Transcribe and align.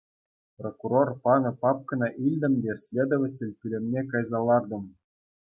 Прокурор 0.57 1.07
панӑ 1.23 1.51
папкӑна 1.61 2.09
илтӗм 2.25 2.53
те 2.61 2.71
следователь 2.83 3.57
пӳлӗмне 3.59 4.01
кайса 4.11 4.39
лартӑм. 4.47 4.83